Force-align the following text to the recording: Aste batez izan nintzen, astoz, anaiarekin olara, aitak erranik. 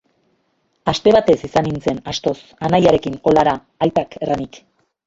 Aste 0.93 1.13
batez 1.17 1.35
izan 1.49 1.67
nintzen, 1.69 2.01
astoz, 2.15 2.35
anaiarekin 2.71 3.21
olara, 3.35 3.57
aitak 3.89 4.21
erranik. 4.27 4.65